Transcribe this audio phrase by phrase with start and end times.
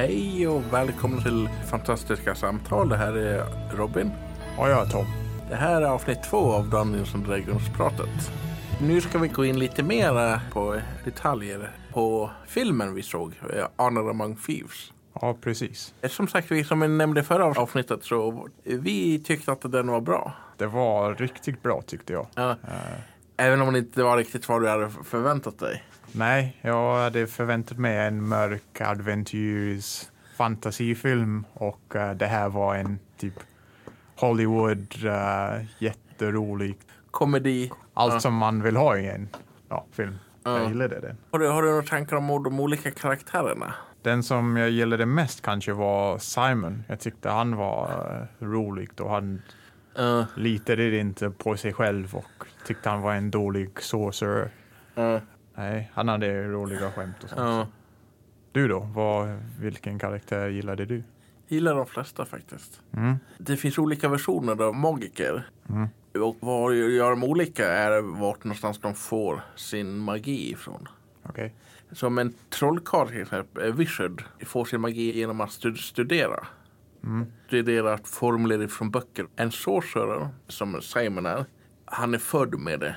[0.00, 2.88] Hej och välkomna till Fantastiska samtal.
[2.88, 3.44] Det här är
[3.76, 4.10] Robin.
[4.58, 5.06] Och jag är Tom.
[5.48, 8.32] Det här är avsnitt två av Dungeons and Dragons-pratet.
[8.82, 13.40] Nu ska vi gå in lite mer på detaljer på filmen vi såg,
[13.76, 14.92] Honor Among Thieves.
[15.20, 15.94] Ja, precis.
[16.08, 20.32] Som sagt, vi som jag nämnde förra avsnittet så vi tyckte att den var bra.
[20.56, 22.26] Det var riktigt bra tyckte jag.
[22.34, 22.56] Ja.
[23.36, 25.84] Även om det inte var riktigt vad du hade förväntat dig.
[26.12, 32.98] Nej, jag hade förväntat mig en mörk adventyrs fantasifilm och uh, det här var en
[33.16, 33.34] typ
[34.16, 36.76] Hollywood uh, jätterolig
[37.10, 37.70] komedi.
[37.94, 38.20] Allt ja.
[38.20, 39.28] som man vill ha i en
[39.68, 40.14] ja, film.
[40.44, 40.58] Ja.
[40.58, 41.16] Jag gillade den.
[41.30, 43.74] Har du, har du några tankar om de olika karaktärerna?
[44.02, 46.84] Den som jag gillade mest kanske var Simon.
[46.88, 47.88] Jag tyckte han var
[48.40, 49.42] uh, rolig och han
[49.98, 50.24] uh.
[50.36, 54.50] litade inte på sig själv och tyckte han var en dålig sorcerer.
[54.98, 55.18] Uh.
[55.54, 57.40] Nej, han hade roliga skämt och sånt.
[57.40, 57.66] Uh.
[58.52, 58.78] Du då?
[58.80, 61.02] Vad, vilken karaktär gillade du?
[61.50, 62.82] gillar de flesta faktiskt.
[62.92, 63.16] Mm.
[63.38, 65.48] Det finns olika versioner av magiker.
[65.68, 65.88] Mm.
[66.24, 70.88] Och vad gör de olika är vart någonstans de får sin magi ifrån.
[71.28, 71.50] Okay.
[71.92, 76.46] Som en trollkarl till exempel, Wizard, får sin magi genom att studera.
[77.04, 77.26] Mm.
[77.46, 79.26] Studera formler från böcker.
[79.36, 81.44] En sorcerer, som Simon är,
[81.84, 82.96] han är född med det.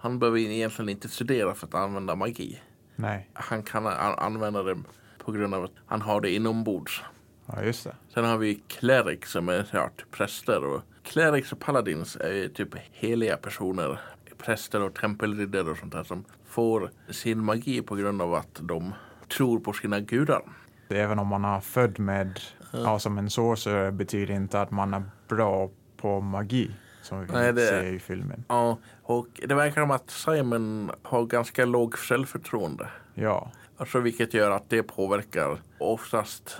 [0.00, 2.60] Han behöver egentligen inte studera för att använda magi.
[2.96, 3.30] Nej.
[3.32, 4.76] Han kan använda det
[5.18, 7.02] på grund av att han har det inombords.
[7.46, 7.94] Ja, just det.
[8.14, 10.64] Sen har vi cleric som är ja, typ präster.
[10.64, 14.00] Och clerics och paladins är typ heliga personer.
[14.38, 18.94] Präster och tempelriddare och sånt där som får sin magi på grund av att de
[19.28, 20.42] tror på sina gudar.
[20.88, 22.40] Även om man är född med,
[22.72, 22.78] ja.
[22.78, 26.70] ja som en sorcerer betyder inte att man är bra på magi.
[27.10, 28.44] Som vi Nej, det, ser i filmen.
[28.48, 32.88] Ja, och det verkar som att Simon har ganska låg självförtroende.
[33.14, 33.52] Ja.
[33.76, 36.56] Alltså vilket gör att det påverkar oftast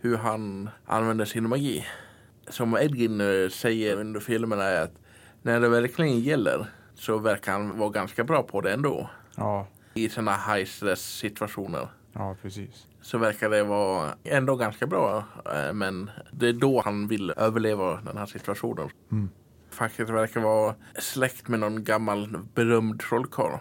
[0.00, 1.86] hur han använder sin magi.
[2.48, 4.92] Som Edgin eh, säger under filmen är att
[5.42, 9.10] när det verkligen gäller så verkar han vara ganska bra på det ändå.
[9.36, 9.66] Ja.
[9.94, 11.88] I sådana high stress situationer.
[12.12, 12.86] Ja, precis.
[13.00, 15.24] Så verkar det vara ändå ganska bra.
[15.54, 18.88] Eh, men det är då han vill överleva den här situationen.
[19.12, 19.30] Mm.
[19.70, 23.58] Faktiskt verkar vara släkt med någon gammal berömd trollkarl.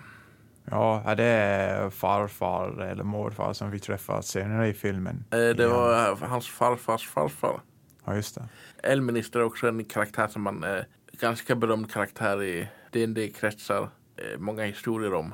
[0.71, 5.25] Ja, det är farfar eller morfar som vi träffar senare i filmen.
[5.31, 6.17] Eh, det var ja.
[6.21, 7.61] hans farfars farfar.
[8.05, 8.47] Ja, just det.
[8.83, 13.89] Elminister är också en karaktär som man är ganska berömd karaktär i DND-kretsar.
[14.17, 15.33] Eh, många historier om.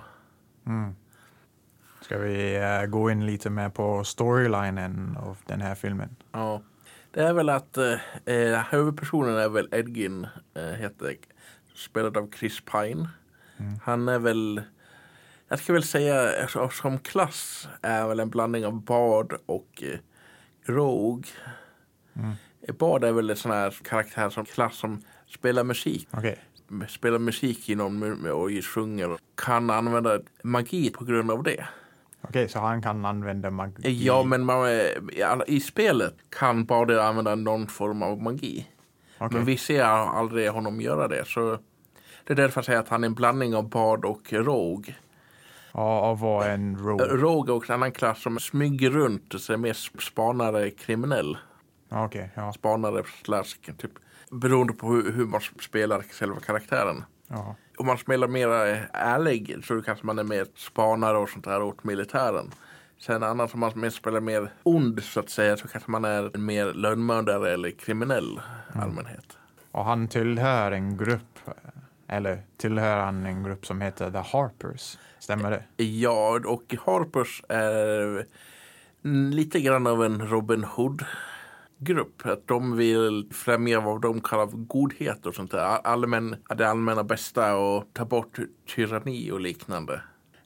[0.65, 0.95] Mm.
[2.01, 2.59] Ska vi
[2.89, 6.15] gå in lite mer på storylinen av den här filmen?
[6.31, 6.61] Ja.
[7.15, 11.15] Det är väl att eh, huvudpersonen är väl Edgin, eh, heter,
[11.75, 13.09] spelad av Chris Pine.
[13.57, 13.79] Mm.
[13.83, 14.61] Han är väl
[15.47, 19.99] jag skulle väl säga som klass är väl en blandning av bard och eh,
[20.65, 21.29] rogue.
[22.13, 22.33] Mm.
[22.79, 26.07] Bard är väl en sån här karaktär som klass som spelar musik.
[26.17, 26.35] Okay.
[26.87, 31.67] Spelar musik inom och sjunger och kan använda magi på grund av det.
[32.29, 34.05] Okej, så han kan använda magi?
[34.05, 34.67] Ja, men man,
[35.47, 38.67] i spelet kan Barder använda någon form av magi.
[39.19, 39.37] Okay.
[39.37, 41.25] Men vi ser aldrig honom göra det.
[41.27, 41.57] Så
[42.23, 44.95] det är därför jag säger att han är en blandning av bard och rogue.
[45.71, 47.05] Ja, och vad en rogue?
[47.05, 51.37] Rogue är också en annan klass som smyger runt och är mer spanare kriminell.
[51.89, 52.53] Okej, okay, ja.
[52.53, 53.91] Spanare slash typ.
[54.31, 57.03] Beroende på hur, hur man spelar själva karaktären.
[57.27, 57.55] Ja.
[57.77, 58.47] Om man spelar mer
[58.93, 62.51] ärlig så kanske man är mer spanare och sånt där åt militären.
[62.97, 66.73] Sen annars om man spelar mer ond så att säga så kanske man är mer
[66.73, 68.41] lönnmördare eller kriminell
[68.73, 68.83] mm.
[68.83, 69.37] allmänhet.
[69.71, 71.39] Och han tillhör en grupp,
[72.07, 74.97] eller tillhör han en grupp som heter The Harpers?
[75.19, 75.83] Stämmer det?
[75.83, 78.25] Ja, och Harpers är
[79.31, 80.63] lite grann av en Robin
[81.79, 82.25] Hood-grupp.
[82.25, 85.59] Att de vill främja vad de kallar godhet och sånt där.
[85.59, 90.01] Allmän, det allmänna bästa och ta bort tyranni och liknande.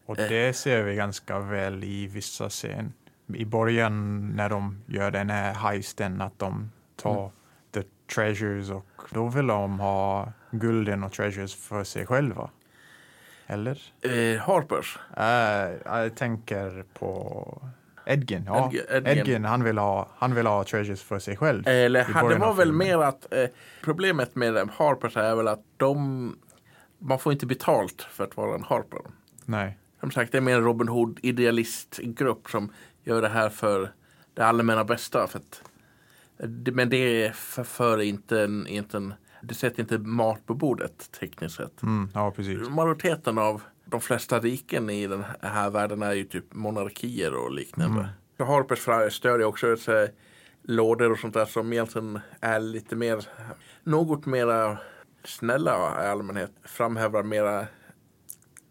[0.05, 2.91] Och det ser vi ganska väl i vissa scener.
[3.33, 7.31] I början när de gör den här heisten att de tar mm.
[7.71, 7.83] the
[8.15, 12.49] treasures och då vill de ha gulden och treasures för sig själva.
[13.47, 13.81] Eller?
[14.01, 14.99] Eh, Harpers?
[15.17, 17.61] Uh, jag tänker på
[18.09, 18.43] Edgin.
[18.45, 18.71] Ja.
[18.89, 19.17] Edgin.
[19.17, 21.67] Edgin, han, vill ha, han vill ha treasures för sig själv.
[21.67, 23.45] Eller det var väl mer att eh,
[23.83, 26.35] problemet med Harpers är väl att de
[26.99, 28.99] man får inte betalt för att vara en Harper.
[29.45, 29.77] Nej.
[29.99, 32.71] Som sagt, det är mer en Robin Hood idealistgrupp som
[33.03, 33.91] gör det här för
[34.33, 35.27] det allmänna bästa.
[35.27, 35.61] För att,
[36.73, 41.83] men det förför inte en, inte en det sätter inte mat på bordet tekniskt sett.
[41.83, 42.69] Mm, ja, precis.
[42.69, 43.61] Majoriteten av
[44.01, 48.09] flesta riken i den här världen är ju typ monarkier och liknande.
[48.37, 48.49] Mm.
[48.49, 50.07] Harpers stödjer också så,
[50.63, 53.27] lådor och sånt där som egentligen är lite mer,
[53.83, 54.77] något mera
[55.23, 56.51] snälla i allmänhet.
[56.63, 57.67] Framhäver mera,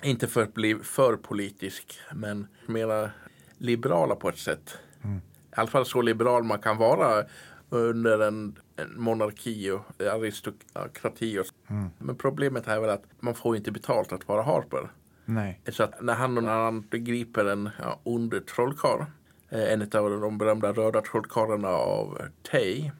[0.03, 3.11] inte för att bli för politisk, men mera
[3.59, 4.79] liberala på ett sätt.
[5.05, 5.17] Mm.
[5.17, 5.21] I
[5.51, 7.25] alla fall så liberal man kan vara
[7.71, 11.39] under en, en monarki och aristokrati.
[11.39, 11.91] Och, mm.
[11.99, 14.91] Men problemet är väl att man får inte betalt att vara Harper.
[15.31, 15.61] Nej.
[15.69, 19.01] Så att när han och när han griper en ja, ond trollkarl,
[19.49, 22.19] eh, en av de berömda röda trollkarlarna av
[22.51, 22.91] Tay,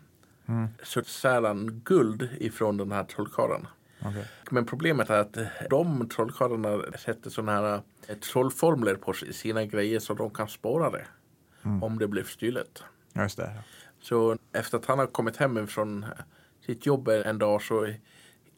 [0.47, 0.69] mm.
[0.83, 3.67] så sär han guld ifrån den här trollkarlen.
[4.01, 4.25] Okay.
[4.51, 5.37] Men problemet är att
[5.71, 11.07] de trollkarlarna sätter sådana här eh, trollformler på sina grejer så de kan spåra det.
[11.65, 11.83] Mm.
[11.83, 12.83] Om det blir stulet.
[13.15, 13.63] Just det.
[14.01, 16.07] Så efter att han har kommit hem från
[16.67, 17.95] sitt jobb en dag så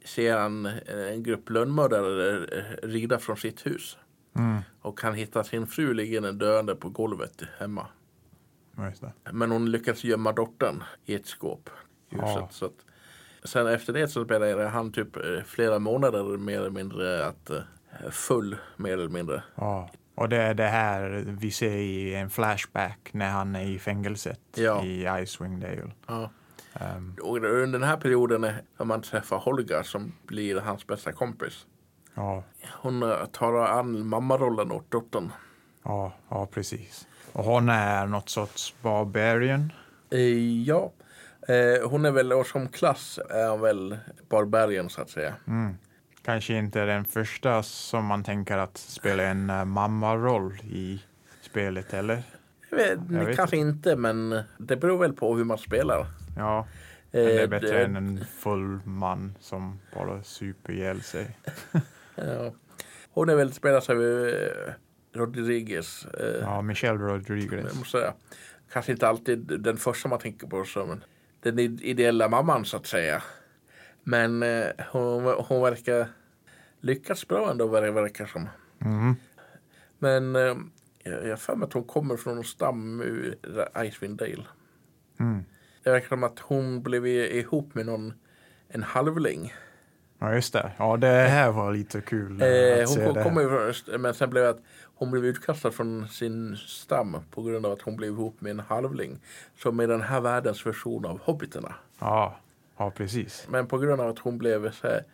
[0.05, 0.67] ser han
[1.11, 2.47] en grupp lönnmördare
[2.83, 3.99] rida från sitt hus.
[4.37, 4.61] Mm.
[4.83, 7.87] Och han hittar sin fru liggande döende på golvet hemma.
[9.33, 11.71] Men hon lyckas gömma dottern i ett skåp.
[12.11, 12.49] Huset, ja.
[12.51, 12.85] så att,
[13.45, 18.11] sen efter det så spelade han typ eh, flera månader mer eller mindre att eh,
[18.11, 19.43] full mer eller mindre.
[19.55, 19.91] Ja.
[20.15, 24.41] Och det är det här vi ser i en flashback när han är i fängelset
[24.55, 24.85] ja.
[24.85, 25.91] i Icewing Dale.
[26.07, 26.31] Ja.
[26.81, 28.41] Um, under den här perioden
[28.79, 31.67] när man träffar Holga som blir hans bästa kompis.
[32.15, 32.45] Ja.
[32.73, 35.33] Hon eh, tar an mammarollen åt dottern.
[35.83, 37.09] Ja, ja, precis.
[37.33, 39.73] Och hon är något sorts barbarian?
[40.11, 40.93] Eh, ja,
[41.49, 43.99] eh, hon är väl, och som klass är hon väl
[44.29, 45.35] barbarian så att säga.
[45.47, 45.75] Mm.
[46.25, 51.03] Kanske inte den första som man tänker att spela en mammaroll i
[51.41, 52.23] spelet, eller?
[52.71, 53.67] Jag vet, jag kanske vet.
[53.67, 56.07] inte, men det beror väl på hur man spelar.
[56.37, 56.67] Ja,
[57.11, 61.37] men det är bättre eh, än en full man som bara super ihjäl sig.
[62.15, 62.53] ja.
[63.11, 64.75] Hon är väl spelad av eh,
[65.13, 66.05] Rodriguez.
[66.05, 67.65] Eh, ja, Michelle Rodriguez.
[67.69, 68.15] Jag måste säga.
[68.73, 71.01] Kanske inte alltid den första man tänker på som
[71.41, 73.23] den ideella mamman så att säga.
[74.03, 76.09] Men eh, hon, hon verkar
[76.81, 78.49] lyckats bra ändå vad det verkar som.
[78.81, 79.15] Mm.
[79.99, 80.57] Men eh,
[81.05, 83.37] jag har för mig att hon kommer från en stam ur
[83.85, 84.45] Icewind Dale.
[85.21, 85.45] Mm.
[85.83, 88.15] Det verkar som att hon blev ihop med någon,
[88.69, 89.55] en halvling.
[90.19, 90.73] Ja just det.
[90.79, 92.43] Ja det här var lite kul.
[92.43, 94.63] Eh, hon kom, kom först, men sen blev det att
[94.95, 98.61] hon blev utkastad från sin stam på grund av att hon blev ihop med en
[98.61, 99.21] halvling.
[99.57, 101.75] Som är den här världens version av hobbiterna.
[101.99, 102.37] Ja,
[102.77, 103.47] ja precis.
[103.49, 105.05] Men på grund av att hon blev så här,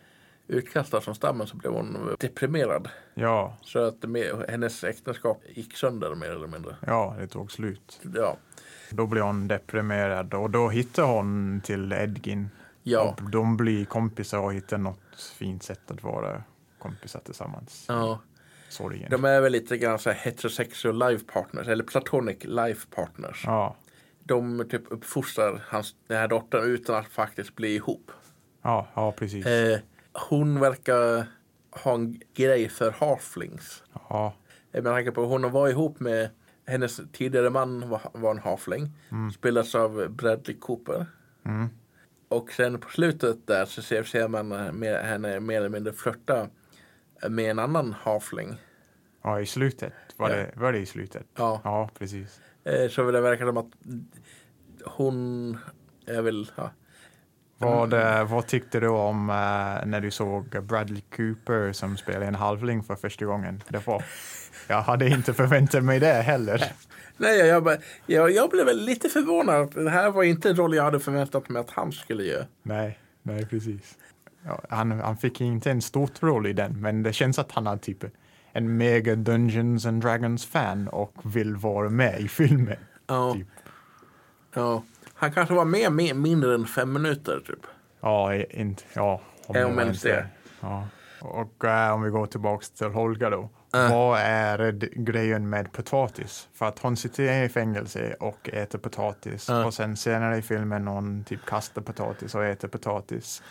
[0.47, 2.89] utkastad från stammen så blev hon deprimerad.
[3.13, 3.57] Ja.
[3.61, 6.75] Så att med, hennes äktenskap gick sönder mer eller mindre.
[6.87, 7.99] Ja, det tog slut.
[8.15, 8.37] Ja.
[8.89, 12.49] Då blir hon deprimerad och då hittar hon till Edgin.
[12.83, 13.01] Ja.
[13.01, 16.43] Och de blir kompisar och hittar något fint sätt att vara
[16.79, 17.85] kompisar tillsammans.
[17.87, 18.19] Ja.
[18.69, 19.11] Sorgen.
[19.11, 23.43] De är väl lite grann så här heterosexual life partners eller platonic life partners.
[23.45, 23.75] Ja.
[24.23, 28.11] De typ uppfostrar hans, den här dottern utan att faktiskt bli ihop.
[28.61, 29.45] Ja, ja precis.
[29.45, 29.79] Eh,
[30.29, 31.27] hon verkar
[31.71, 33.83] ha en grej för halflings.
[34.09, 34.33] Ja.
[34.71, 36.29] Med tanke på hon var ihop med
[36.67, 38.93] hennes tidigare man var, var en halfling.
[39.11, 39.31] Mm.
[39.31, 41.05] Spelas av Bradley Cooper.
[41.45, 41.69] Mm.
[42.29, 46.47] Och sen på slutet där så ser, ser man med, henne mer eller mindre flörta
[47.29, 48.55] med en annan halfling.
[49.21, 49.93] Ja, i slutet.
[50.17, 50.35] Var, ja.
[50.35, 51.25] det, var det i slutet?
[51.35, 51.61] Ja.
[51.63, 52.41] Ja, precis.
[52.63, 53.71] Eh, så det verkar som att
[54.85, 55.57] hon
[56.05, 56.51] är väl...
[56.55, 56.71] Ja.
[57.57, 58.27] Vad, mm.
[58.27, 59.35] vad tyckte du om uh,
[59.85, 63.63] när du såg Bradley Cooper som spelar en halvling för första gången?
[63.69, 64.03] Det var,
[64.67, 66.71] jag hade inte förväntat mig det heller.
[67.17, 69.73] Nej, jag, jag, jag blev lite förvånad.
[69.75, 72.45] Det här var inte en roll jag hade förväntat mig att han skulle göra.
[72.63, 73.97] Nej, nej precis.
[74.69, 77.77] Han, han fick inte en stor roll i den, men det känns att han har
[77.77, 78.03] typ
[78.51, 82.77] en mega Dungeons and Dragons fan och vill vara med i filmen.
[83.07, 83.33] Ja.
[83.33, 83.47] Typ.
[84.53, 84.83] ja.
[85.17, 87.65] Han kanske var med, med mindre än fem minuter typ.
[88.01, 89.21] Ja, inte, ja.
[89.45, 90.27] Om jag minns det.
[90.59, 90.87] Ja.
[91.21, 93.49] Och äh, om vi går tillbaka till Holga då.
[93.73, 93.91] Äh.
[93.91, 96.47] Vad är grejen med potatis?
[96.53, 99.65] För att hon sitter i fängelse och äter potatis äh.
[99.65, 103.41] och sen senare i filmen hon typ kastar potatis och äter potatis.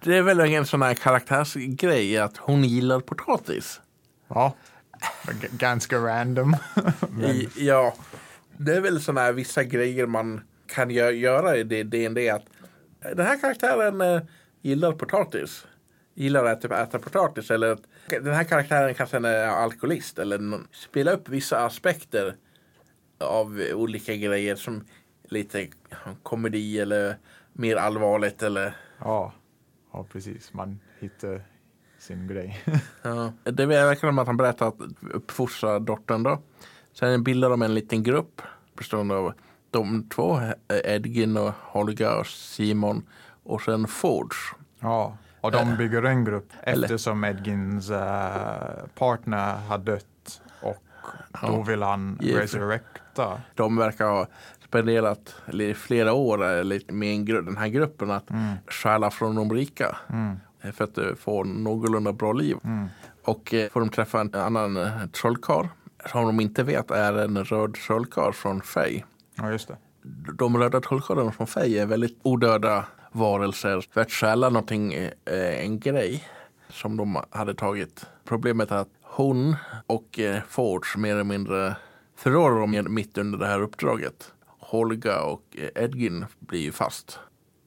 [0.00, 3.80] Det är väl en sån här karaktärsgrej att hon gillar potatis.
[4.28, 4.54] Ja,
[5.50, 6.56] ganska random.
[7.10, 7.46] Men...
[7.56, 7.94] Ja,
[8.56, 12.44] det är väl såna här vissa grejer man kan gö göra i DND att
[13.00, 14.22] den här karaktären eh,
[14.62, 15.66] gillar potatis.
[16.14, 21.12] Gillar att typ äta potatis eller att den här karaktären kanske är alkoholist eller spela
[21.12, 22.34] upp vissa aspekter
[23.18, 24.84] av olika grejer som
[25.24, 25.68] lite
[26.22, 27.16] komedi eller
[27.52, 29.32] mer allvarligt eller Ja,
[29.92, 30.52] ja precis.
[30.52, 31.42] Man hittar
[31.98, 32.64] sin grej.
[33.02, 33.32] ja.
[33.44, 34.80] Det verkar som att han berättar att
[35.12, 36.42] uppfostra dottern då.
[36.92, 38.42] Sen bildar de en liten grupp
[38.76, 39.32] bestående av
[39.70, 40.40] de två,
[40.84, 43.02] Edgin och Holga och Simon
[43.42, 44.56] och sen Forge.
[44.80, 47.96] Ja, och de bygger en grupp eftersom Edgins uh,
[48.94, 50.82] partner har dött och
[51.42, 51.62] då ja.
[51.62, 53.40] vill han resurrecta.
[53.54, 54.26] De verkar ha
[54.64, 55.34] spenderat
[55.76, 56.38] flera år
[56.92, 58.54] med den här gruppen att mm.
[58.66, 59.96] stjäla från de rika.
[60.08, 60.36] Mm.
[60.72, 62.56] För att få någorlunda bra liv.
[62.64, 62.88] Mm.
[63.24, 65.66] Och eh, får de träffa en annan eh, trollkarl
[66.06, 69.02] som de inte vet är en röd trollkarl från Fey.
[69.38, 69.76] Ja, just det.
[70.38, 75.80] De röda trollkarlarna från Fey är väldigt odöda varelser för att stjäla någonting, eh, en
[75.80, 76.24] grej
[76.68, 78.06] som de hade tagit.
[78.24, 81.76] Problemet är att hon och Forge mer eller mindre
[82.16, 84.32] förråder dem mitt under det här uppdraget.
[84.46, 87.18] Holga och Edgin blir ju fast.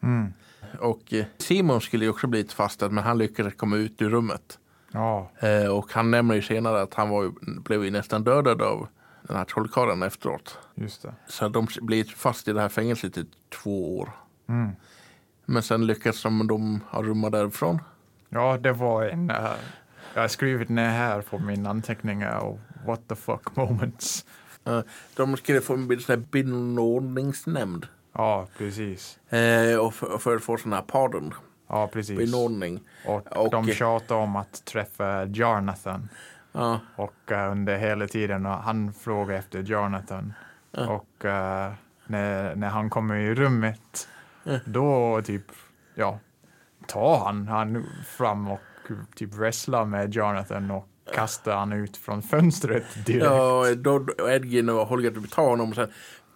[0.04, 0.34] Mm.
[0.80, 4.60] Och Simon skulle ju också blivit fastad men han lyckades komma ut ur rummet.
[4.92, 5.32] Ja.
[5.40, 8.88] Eh, och han nämner ju senare att han var, blev ju nästan dödad av
[9.22, 10.58] den här trollkarlen efteråt.
[10.76, 11.14] Just det.
[11.28, 14.10] Så de blir fast i det här fängelset i två år.
[14.50, 14.72] Mm.
[15.46, 17.80] Men sen lyckas de, de rymma därifrån.
[18.30, 19.32] Ja, det var en...
[19.32, 19.52] Uh,
[20.14, 24.26] jag har skrivit ner här på min anteckningar och what the fuck moments.
[24.68, 24.82] Uh,
[25.16, 25.88] de skulle få en
[26.32, 27.88] benådningsnämnd.
[28.14, 29.20] Ja, precis.
[29.34, 31.34] Uh, och för, för att få sån här pardon.
[31.68, 32.18] Ja, precis.
[32.18, 32.80] benådning.
[33.06, 36.10] Och, och de tjatar om att träffa Jonathan.
[36.52, 36.80] Ja.
[36.96, 40.34] Och uh, under hela tiden, och han frågar efter Jonathan.
[40.72, 40.88] Ja.
[40.90, 41.74] Och uh,
[42.08, 44.08] när, när han kommer i rummet,
[44.44, 44.60] ja.
[44.66, 45.46] då typ,
[45.96, 46.20] ja,
[46.88, 48.62] tar han han fram och
[49.16, 53.26] typ wrestlar med Jonathan och kastar han ut från fönstret direkt.
[53.26, 55.92] Ja, då Edgin och Holger tar honom och sen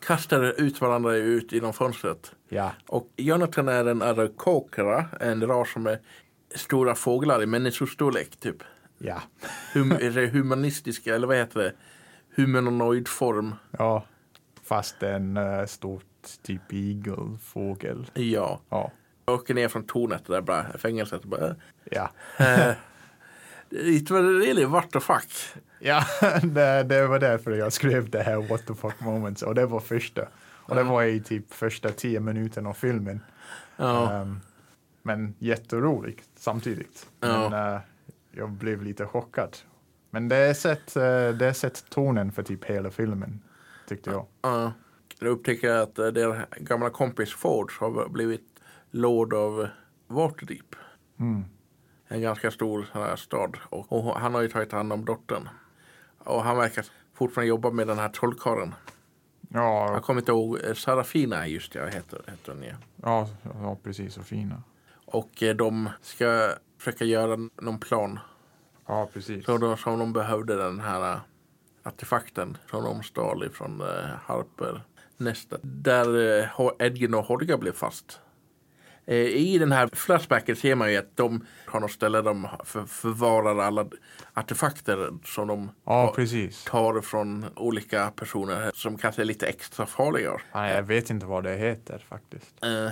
[0.07, 2.35] kastade ut varandra ut genom fönstret.
[2.49, 2.71] Ja.
[2.87, 5.99] Och Jonathan är en arakokra, en ras som är
[6.55, 8.63] stora fåglar i människostorlek typ.
[8.97, 9.21] Ja.
[9.73, 9.91] Hum,
[10.31, 11.73] humanistiska, eller vad heter det?
[12.35, 13.55] Humanoid form.
[13.71, 14.05] Ja,
[14.63, 16.03] fast en uh, stort
[16.43, 18.11] typ igelfågel.
[18.13, 18.59] Ja.
[18.69, 18.91] ja.
[19.25, 21.55] Åker ner från tornet där bara, fängelset bara.
[21.83, 22.09] Ja.
[22.39, 22.73] Uh,
[23.69, 25.31] it was really what the fuck.
[25.79, 26.05] Ja,
[26.43, 29.79] det, det var därför jag skrev det här what the fuck moments och det var
[29.79, 30.27] första.
[30.67, 33.19] Och det var i typ första tio minuterna av filmen.
[33.77, 34.21] Ja.
[34.21, 34.41] Um,
[35.03, 37.07] men jätteroligt samtidigt.
[37.19, 37.49] Ja.
[37.49, 37.79] Men uh,
[38.35, 39.57] jag blev lite chockad.
[40.09, 43.41] Men det är sett, uh, det är sett tonen för typ hela filmen,
[43.87, 44.25] tyckte jag.
[44.41, 44.73] Ja.
[45.19, 48.45] Jag upptäcker att uh, deras gamla kompis Forge har blivit
[48.91, 49.69] Lord of
[50.07, 50.75] Waterdeep.
[51.19, 51.45] Mm.
[52.07, 53.57] En ganska stor här, stad.
[53.69, 55.49] Och, och han har ju tagit hand om dottern.
[56.17, 58.75] Och han verkar fortfarande jobba med den här trollkarlen.
[59.49, 59.93] Ja.
[59.93, 60.59] Jag kommer inte ihåg.
[60.63, 62.75] Eh, Sarafina just det, heter, heter hon ja.
[63.03, 63.27] ja.
[63.61, 64.13] Ja, precis.
[64.13, 64.63] Sofina.
[65.05, 68.19] Och eh, de ska försöka göra någon plan.
[68.87, 69.45] Ja, precis.
[69.45, 71.19] Så då, som de behövde den här eh,
[71.83, 73.83] artefakten som de stal ifrån
[74.25, 74.81] Harper
[75.17, 75.57] nästa.
[75.61, 76.49] Där
[76.79, 78.19] Edgin och Holga blev fast.
[79.07, 82.47] Eh, I den här flashbacken ser man ju att de har något ställe där de
[82.63, 83.87] för, förvarar alla
[84.33, 90.41] artefakter som de ja, tar, tar från olika personer som kanske är lite extra farliga.
[90.51, 92.63] Ja, jag vet inte vad det heter faktiskt.
[92.63, 92.91] Eh,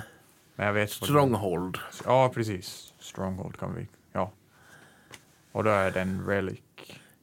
[0.56, 1.74] Men jag vet Stronghold.
[1.74, 2.04] Det...
[2.06, 2.94] Ja, precis.
[3.00, 3.88] Stronghold kan vi.
[4.12, 4.32] Ja.
[5.52, 6.60] Och då är det en relic.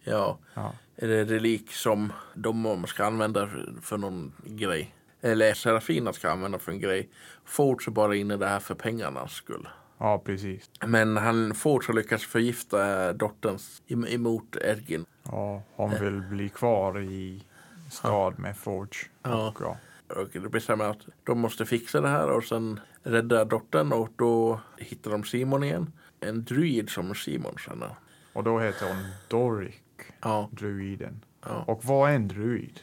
[0.05, 0.39] Ja.
[0.55, 0.73] ja.
[0.97, 3.49] Är det relik som de ska använda
[3.83, 7.09] för någon grej eller Serafina ska använda för en grej.
[7.45, 9.69] Forge är bara inne där för pengarnas skull.
[9.99, 10.71] Ja, precis.
[10.87, 15.05] Men han Forge har lyckats förgifta dotterns emot Ergin.
[15.23, 17.45] Ja, hon vill bli kvar i
[17.91, 19.09] stad med Forge.
[19.23, 19.49] Ja.
[19.49, 19.77] Och, ja.
[20.17, 25.11] Och bestämmer att de måste fixa det här och sen rädda dottern och då hittar
[25.11, 25.93] de Simon igen.
[26.21, 27.95] En druid som Simon känner.
[28.33, 29.75] Och då heter hon Doric,
[30.21, 30.49] ja.
[30.53, 31.25] druiden.
[31.43, 31.65] Ja.
[31.67, 32.81] Och vad är en druid?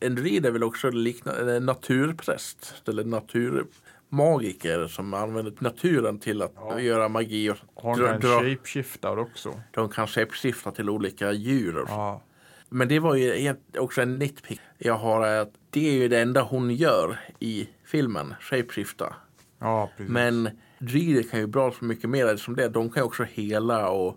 [0.00, 6.52] en druid är väl också liknande, en naturpräst eller naturmagiker som använder naturen till att
[6.56, 6.80] ja.
[6.80, 7.50] göra magi.
[7.50, 9.60] Och Hon dra, kan shapeshifta också.
[9.70, 11.84] De kan shapeshifta till olika djur.
[11.88, 12.22] Ja.
[12.68, 16.42] Men det var ju också en nitpick jag har att det är ju det enda
[16.42, 19.14] hon gör i filmen, shapeshifta.
[19.58, 20.12] Ja, precis.
[20.12, 22.68] Men druider kan ju bra så mycket mer som det.
[22.68, 24.16] De kan ju också hela och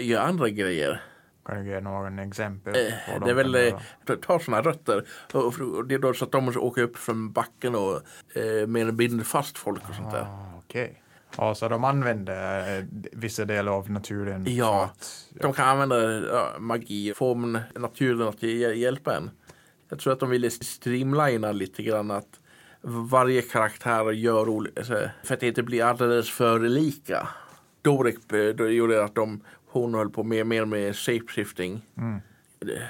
[0.00, 1.02] göra andra grejer.
[1.46, 2.74] Kan du ge någon exempel?
[2.74, 3.74] Eh, det är väl eh,
[4.26, 5.04] ta sådana rötter.
[5.32, 7.96] Och, det är då så att de måste åka upp från backen och
[8.36, 10.22] eh, mer binder fast folk och sånt där.
[10.22, 10.88] Ah, okay.
[11.36, 14.44] Ja, så de använder eh, vissa delar av naturen?
[14.48, 15.42] Ja, att, ja.
[15.42, 17.34] de kan använda ja, magi, få
[17.74, 19.30] naturen att hjälpa en.
[19.92, 22.40] Jag tror att de ville streamlina lite grann att
[23.10, 24.84] varje karaktär gör olika,
[25.24, 27.28] för att det inte blir alldeles för lika.
[27.82, 28.16] Dorek
[28.56, 31.86] då gjorde att de hon höll på mer, mer med shapeshifting.
[31.96, 32.20] Mm.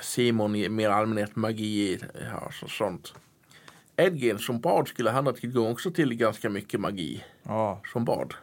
[0.03, 1.99] Simon mer allmänhet magi,
[2.33, 3.15] ja, så, sånt.
[3.97, 8.35] Edgin som bard skulle han ha tillgång också till ganska mycket magi Ja, som bard.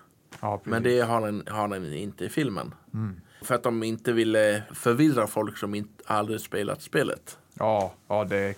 [0.42, 0.62] ja.
[0.64, 2.74] Men det har den, har den inte i filmen.
[2.94, 3.22] Mm.
[3.42, 7.38] För att de inte ville förvirra folk som inte aldrig spelat spelet.
[7.60, 8.56] Ja, ja det,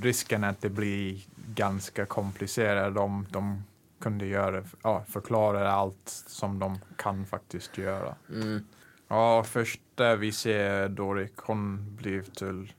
[0.00, 1.20] risken att det blir
[1.54, 2.94] ganska komplicerat.
[2.94, 3.64] De, de
[4.00, 8.14] kunde göra, ja, förklara allt som de kan faktiskt göra.
[8.32, 8.64] Mm.
[9.08, 12.72] Ja, först där vi ser Dorik, hon blir till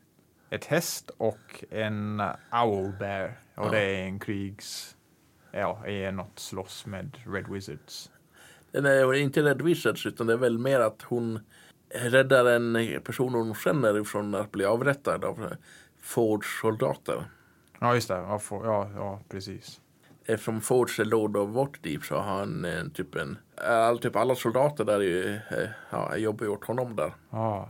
[0.50, 3.40] ett häst och en owlbear.
[3.56, 3.70] Och Ja.
[3.72, 4.96] det är en krigs,
[5.52, 8.12] ja, är något slåss med Red Wizards.
[8.72, 11.40] Är inte Red Wizards utan det är väl mer att hon
[11.90, 15.54] räddar en person hon känner från att bli avrättad av
[16.02, 17.24] Fords soldater.
[17.80, 18.14] Ja, just det.
[18.16, 19.82] Ja, få- ja, ja precis.
[20.26, 23.38] Eftersom Fords är Lord of Waterdeep så har han en typ en...
[23.68, 27.14] All, typ alla soldater där är eh, ja, jobbar åt honom där.
[27.30, 27.70] Ja,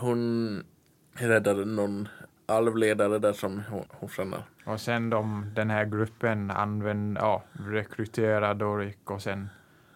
[0.00, 0.64] Hon
[1.12, 2.08] räddade någon
[2.46, 4.42] alvledare där som hon, hon känner.
[4.66, 9.48] och sen de, den här gruppen använder, ja, rekryterar Dorik och sen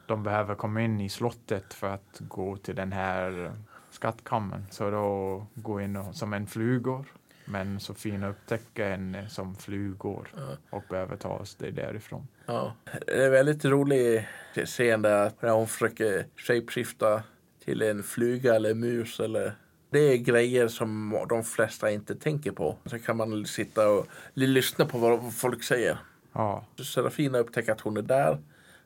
[0.06, 3.52] de behöver komma in i slottet för att gå till den här
[3.90, 4.66] skattkammaren.
[4.70, 7.06] Så då går in och, som en flugor.
[7.44, 10.28] Men Sofina upptäcker henne som flugor
[10.70, 12.28] och behöver ta det därifrån.
[12.46, 12.74] Ja.
[13.06, 14.28] Det är väldigt rolig
[14.64, 17.22] scen där när hon försöker shapeshifta
[17.64, 19.54] till en fluga eller mus eller
[19.90, 22.76] det är grejer som de flesta inte tänker på.
[22.84, 25.98] Så kan man sitta och lyssna på vad folk säger.
[26.32, 28.38] Ja, Serafina upptäcker att hon är där.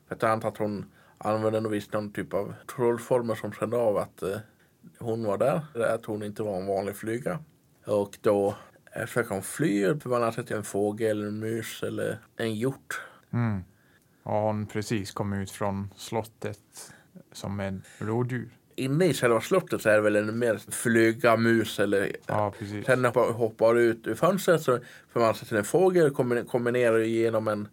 [0.07, 0.85] För att jag antar att hon
[1.19, 4.37] använder nog visst någon typ av trollformer som kände av att eh,
[4.99, 5.61] hon var där.
[5.95, 7.39] Att hon inte var en vanlig flyga.
[7.85, 8.55] Och då
[9.07, 9.85] försöker hon fly.
[10.35, 13.01] Sig till en fågel, en mus eller en hjort.
[13.33, 13.63] mm.
[14.23, 16.93] och hon precis kom ut från slottet
[17.31, 18.49] som en rådjur.
[18.75, 22.85] Inne i själva slottet så är det väl en mer flyga, mus eller Ja, precis.
[22.85, 26.11] Sen hoppar, ut ur fönstret så förvandlar sig till en fågel.
[26.11, 27.67] Kommer, kommer ner genom en,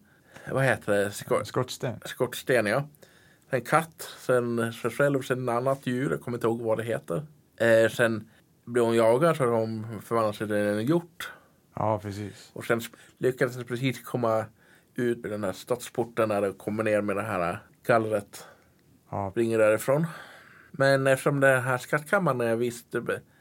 [0.53, 2.01] vad heter det, Skott- Skottsten.
[2.05, 2.89] skottsten ja.
[3.51, 6.11] En katt, sen sig själv, sen ett annat djur.
[6.11, 7.27] Jag kommer inte ihåg vad det heter.
[7.57, 8.29] Eh, sen
[8.65, 11.33] blir hon jagad så hon förvandlar sig till en hjort.
[11.75, 12.51] Ja, precis.
[12.53, 12.81] Och sen
[13.19, 14.45] lyckades hon precis komma
[14.95, 18.47] ut med den här stadsporten när det kommer ner med det här gallret.
[19.11, 20.07] Ja, Ringer därifrån.
[20.71, 22.95] Men eftersom den här skattkammaren är visst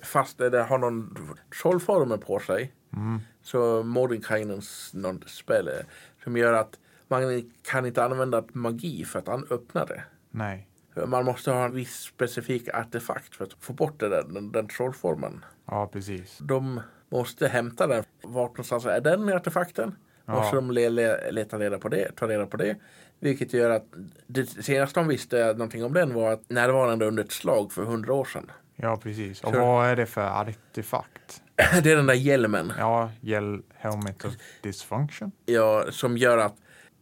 [0.03, 1.17] fast det har någon
[1.61, 2.73] trollformel på sig.
[2.93, 3.19] mm.
[3.41, 4.93] Så Mordenkainens
[5.27, 5.85] spel eh,
[6.23, 10.03] som gör att man kan inte använda magi för att öppna det.
[10.31, 10.67] nej.
[11.07, 14.67] Man måste ha en viss specifik artefakt för att få bort det där, den, den
[14.67, 15.45] trollformen.
[15.65, 16.37] Ja, precis.
[16.41, 18.03] De måste hämta den.
[18.23, 19.95] Vart någonstans är den artefakten?
[20.25, 20.33] Ja.
[20.33, 22.75] Måste de le, le, leta reda på det, ta reda på det.
[23.19, 23.85] Vilket gör att
[24.27, 28.13] det senaste de visste någonting om den var att närvarande under ett slag för hundra
[28.13, 28.51] år sedan.
[28.75, 29.43] Ja, precis.
[29.43, 31.41] Och Så- vad är det för artefakt?
[31.83, 35.31] Det är den där hjälmen Ja, gäll helmet of dysfunction.
[35.45, 36.55] ja, som gör att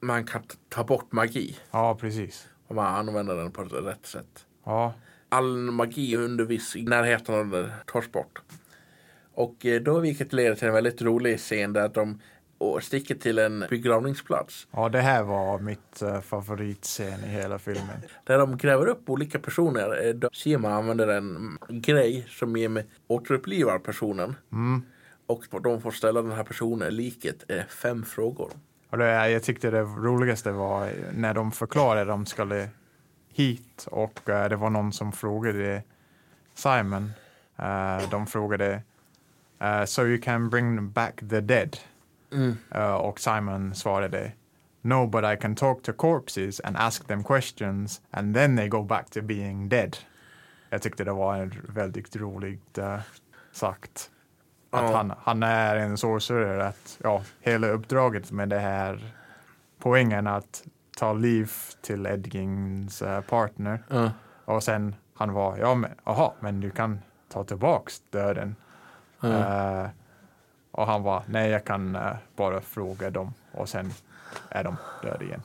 [0.04, 2.48] man kan ta bort magi Ja, precis.
[2.68, 4.46] om man använder den på rätt sätt.
[4.66, 4.94] Ja,
[5.30, 7.04] All magi under viss den
[7.86, 8.42] tas bort.
[9.34, 12.20] Och eh, då vilket leder till en väldigt rolig scen där de
[12.58, 14.68] och sticker till en begravningsplats.
[14.72, 17.98] ja det här var mitt uh, favoritscen i hela filmen.
[18.24, 20.08] Där de gräver upp olika personer.
[20.08, 20.16] Eh,
[20.58, 22.56] man använder en grej som
[23.08, 24.36] återupplivar personen.
[24.52, 24.82] Mm.
[25.28, 28.52] Och de får ställa den här personen liket eh, fem frågor.
[28.94, 32.70] Och det, jag tyckte det roligaste var när de förklarade att de skulle
[33.34, 35.84] hit och eh, det var någon som frågade
[36.54, 37.12] Simon.
[37.58, 38.82] eh, de frågade
[39.60, 41.78] eh, So you can bring back the dead.
[42.34, 42.58] Mm.
[43.00, 44.32] Och Simon svarade
[44.82, 48.84] No, but I can talk to corpses and ask them questions and then they go
[48.84, 49.98] back to being dead.
[50.70, 52.80] Jag tyckte det var en väldigt roligt
[53.52, 54.12] sagt.
[54.74, 54.98] Att Ja.
[54.98, 59.14] han, han är en sorcerer, att ja, hela uppdraget med det här
[59.80, 60.64] poängen att
[60.98, 64.12] ta liv till Edgings eh, partner Ja.
[64.46, 68.56] och sen han var, ja men aha, men du kan ta tillbaks döden.
[69.24, 69.86] Eh,
[70.72, 73.94] och han var, nej jag kan eh, bara fråga dem och sen
[74.50, 75.42] är de döda igen.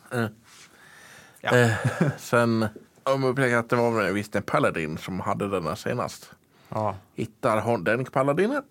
[1.41, 1.69] Ja.
[2.17, 2.67] Sen
[3.03, 6.31] om jag upptäcker att det var visst en paladin som hade denna senast.
[6.69, 8.63] Ja, Hittar hon den paladinen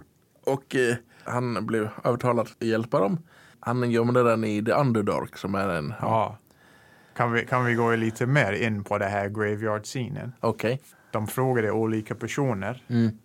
[0.48, 3.18] och eh, han blev övertalad att hjälpa dem.
[3.60, 5.94] Han gömde den i The Underdark som är en...
[6.02, 6.38] Ja.
[7.16, 10.34] Kan, vi, kan vi gå lite mer in på det här graveyard-scenen?
[10.40, 10.82] Okej.
[11.12, 13.18] De frågade olika personer, Mm.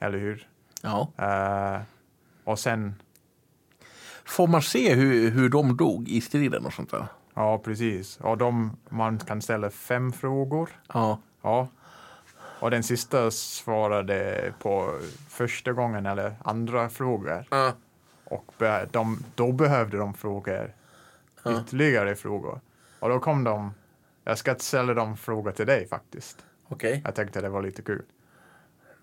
[0.00, 0.48] eller hur?
[0.82, 1.12] Ja.
[1.18, 1.80] Eh,
[2.44, 2.94] och sen,
[4.24, 7.06] Får man se hur, hur de dog i striden och sånt där?
[7.34, 10.70] ja precis, och de, man kan ställa fem frågor.
[10.94, 11.18] Ja.
[11.42, 11.68] Ja.
[12.60, 17.44] Och den sista svarade på första gången eller andra frågor.
[17.50, 17.72] Ja.
[18.24, 20.74] Och be, de, då behövde de frågor,
[21.42, 21.60] Ja.
[21.60, 22.60] ytterligare frågor.
[22.98, 23.74] Och då kom de,
[24.24, 26.44] jag ska ställa de frågor till dig faktiskt.
[26.68, 27.02] Okej.
[27.04, 28.02] Jag tänkte det var lite kul.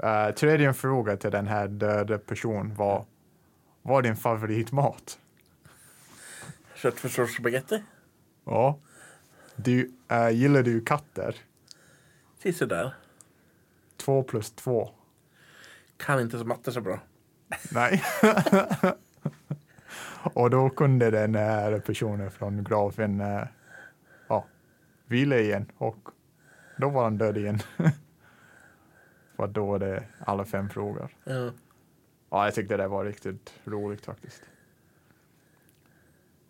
[0.03, 3.05] Uh, tredje fråga till den här döda personen var,
[3.81, 5.19] vad är din favoritmat?
[6.75, 7.83] Köttfärssås och spagetti?
[8.45, 8.79] Ja.
[9.55, 11.35] Du, eh, gillar du katter?
[12.43, 12.93] Sisådär.
[14.01, 14.89] Två plus två.
[15.97, 16.99] Kan inte så matte så bra.
[17.71, 18.03] Nej.
[20.33, 23.43] och då kunde den här personen från grafen eh,
[24.27, 24.45] ja,
[25.05, 25.97] vila igen och
[26.77, 27.59] då var han död igen.
[29.35, 31.15] För då var det alla fem frågor.
[31.23, 31.51] Ja.
[32.29, 34.41] Ja, jag tyckte det var riktigt roligt faktiskt.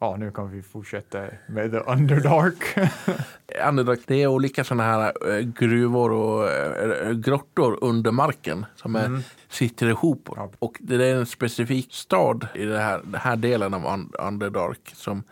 [0.03, 2.77] Ja, nu kan vi fortsätta med The Underdark.
[3.69, 9.05] Underdark, det är olika sådana här eh, gruvor och eh, grottor under marken som är,
[9.05, 9.21] Mm.
[9.49, 10.29] sitter ihop.
[10.35, 10.51] Ja.
[10.59, 14.91] Och det är en specifik stad i det här, den här delen av Un- Underdark
[14.95, 15.23] som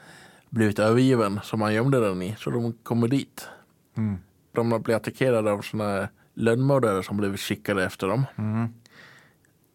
[0.49, 2.35] blivit övergiven, som man gömde den i.
[2.39, 3.47] Så de kommer dit.
[3.97, 4.17] Mm.
[4.51, 8.25] De blivit attackerade av sådana lönnmördare som blivit skickade efter dem.
[8.37, 8.67] Mm.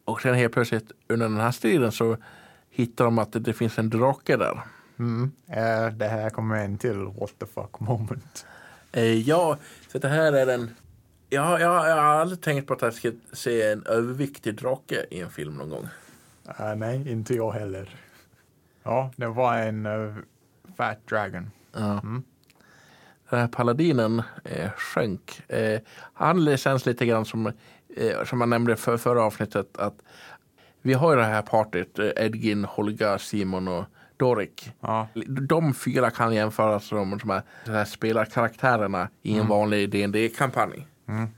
[0.05, 2.17] Och sen helt plötsligt under den här striden så
[2.71, 4.61] hittar de att det, det finns en drake där.
[4.99, 5.33] Mm.
[5.49, 8.47] Eh, det här kommer en till what the fuck moment.
[8.93, 9.59] Eh, ja,
[9.93, 10.71] så det här är en...
[11.31, 15.21] Ja, jag, jag har aldrig tänkt på att jag ska se en överviktig drake i
[15.21, 15.89] en film någon gång.
[16.59, 17.97] Eh, nej, inte jag heller.
[18.83, 19.89] Ja, det var en
[20.77, 21.51] Fat Dragon.
[21.77, 22.23] Mm.
[23.31, 25.43] Den här paladinen eh, sjönk.
[25.49, 27.53] Eh, han känns lite grann som,
[27.97, 29.95] eh, som man nämnde för förra avsnittet, att
[30.83, 33.85] vi har ju det här partyt, Edgin, Holga, Simon och
[34.17, 34.73] Dorik.
[34.81, 35.09] Ja,
[35.49, 41.29] De fyra kan jämföras som de här, spelarkaraktärerna i en vanlig dd kampanj Mm.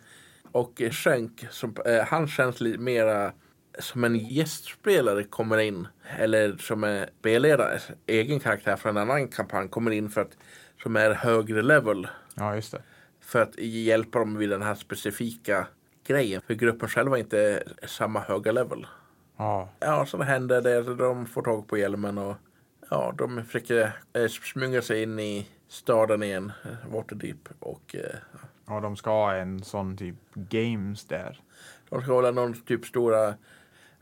[0.53, 3.33] Och eh, Schenk, som, eh, han känns lite mera
[3.79, 5.89] som en gästspelare kommer in.
[6.19, 10.37] Eller som en spelledare, egen karaktär från en annan kampanj kommer in för att
[10.83, 12.09] som är högre level.
[12.35, 12.83] ja just det.
[13.21, 15.67] För att hjälpa dem vid den här specifika
[16.07, 16.43] grejen.
[16.47, 18.87] För gruppen själva inte är samma höga level.
[19.37, 20.83] Ja, Ja, så det händer det.
[20.95, 22.37] De får tag på hjälmen och
[22.90, 27.49] ja, de försöker eh, smyga sig in i staden igen, eh, Waterdeep.
[27.59, 28.16] Och eh,
[28.66, 31.40] och de ska ha en sån typ games där.
[31.88, 33.35] de ska hålla någon typ stora,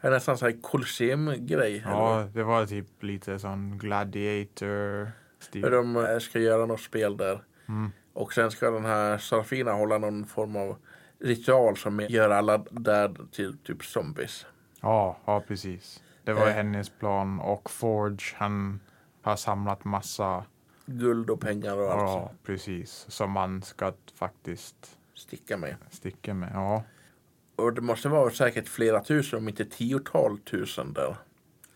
[0.01, 1.79] nästan så här Colosseum-grej.
[1.79, 1.93] eller?
[1.93, 5.63] Ja, det var typ lite sån gladiator stil.
[5.63, 7.41] de eh, ska göra något spel där.
[7.69, 7.93] Mm.
[8.13, 10.77] Och sen ska den här Sarafina hålla någon form av
[11.19, 14.47] ritual som gör alla där till typ zombies.
[14.81, 16.03] Ja, ja precis.
[16.25, 16.53] Det var Eh.
[16.55, 18.81] hennes plan och Forge han
[19.23, 20.45] har samlat massa,
[20.87, 22.01] Guld och pengar och allt.
[22.11, 25.77] ja precis, som man ska faktiskt Sticka med.
[25.91, 26.51] sticka med.
[26.55, 26.83] Ja,
[27.57, 31.17] Och det måste vara säkert flera tusen, om inte tiotal tusen där.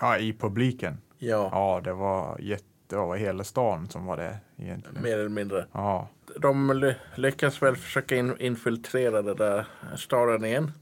[0.00, 0.98] ja i publiken.
[1.18, 5.02] Ja, Ja, det var jätte, det var hela stan som var det egentligen.
[5.02, 5.66] mer eller mindre.
[5.72, 10.72] Ja, De ly- lyckas väl försöka in infiltrera den där staden igen.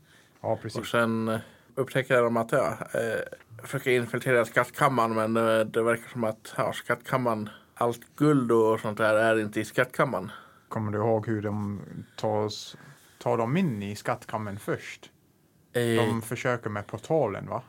[0.41, 0.87] ja Och precis.
[0.89, 1.41] sen eh,
[1.77, 3.21] upptäcker de att ja, eh,
[3.67, 8.99] försöka infiltrera skattkammaren men eh, det verkar som att ja, skattkammaren, allt guld och sånt
[8.99, 10.31] där är inte i skattkammaren.
[10.69, 11.81] Kommer du ihåg hur de
[12.17, 12.51] tar,
[13.19, 15.11] tar dem in i skattkammaren först?
[15.73, 17.63] Eh, De försöker med portalen va?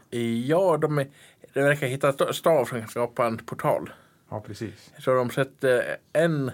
[0.45, 1.07] Ja, de, är,
[1.53, 3.89] de verkar hitta st- stav som kan skapa en portal.
[4.29, 4.91] Ja, precis.
[4.99, 6.51] Så de sätter en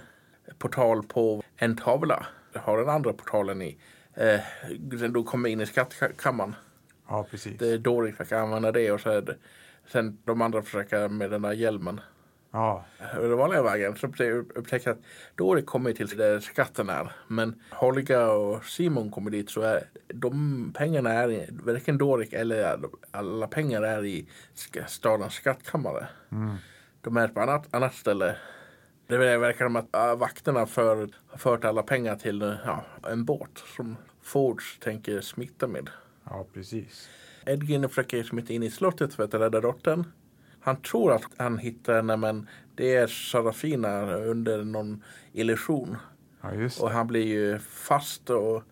[0.57, 2.25] portal på en tavla.
[2.55, 3.77] Har den andra portalen i.
[4.13, 4.39] Eh,
[5.09, 6.55] då kommer in i skattkammaren.
[7.07, 7.57] Ja, precis.
[7.59, 9.37] Det är Dorik försöker använda det och så är
[9.87, 12.01] sen de andra försöker med den där hjälmen.
[12.51, 12.85] Ja,
[13.15, 14.07] Den vanliga vägen så
[14.55, 14.99] upptäcker att
[15.35, 17.11] Dorik kommer till där skatten är.
[17.27, 22.79] Men Holga och Simon kommer dit så är de pengarna är i- varken Dorik eller
[23.11, 24.27] alla pengar är i
[24.87, 26.07] stadens skattkammare.
[26.31, 26.55] mm.
[27.01, 28.35] De är på annat, annat ställe.
[29.07, 33.25] Det verkar som att äh, vakterna för, har fört alla pengar till äh, ja, en
[33.25, 35.89] båt som Forge tänker smitta med.
[36.33, 37.09] Ja precis.
[37.45, 40.05] Edgin försöker smita in i slottet för att rädda dottern.
[40.59, 45.97] Han tror att han hittar henne men det är Sarafina under någon illusion.
[46.41, 46.95] Ja, just Och det.
[46.95, 48.63] han blir ju fast och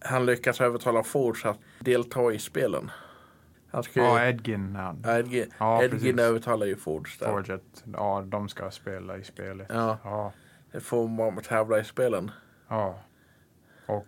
[0.00, 2.90] han lyckas övertala Forge att delta i spelen.
[3.70, 4.76] Han ska ju, Ja, Edgin.
[4.76, 5.04] Han.
[5.06, 7.26] Edgin, Ja, Edgin övertalar ju Forge där.
[7.32, 9.66] Forge att, ja, de ska spela i spelet.
[9.70, 10.32] Ja, Ja,
[10.72, 12.30] det får man tävla i spelen.
[12.68, 12.98] ja.
[13.86, 14.06] Och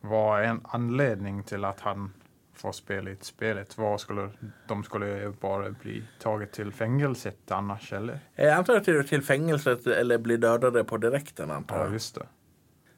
[0.00, 2.12] vad är en anledning till att han
[2.54, 3.78] får spela i spelet?
[3.78, 4.30] Vad skulle,
[4.68, 8.20] de skulle bara bli taget till fängelset annars, eller?
[8.34, 11.92] Jag antar att det till fängelset eller blir dödade på direkten antar Ja, jag.
[11.92, 12.26] just det.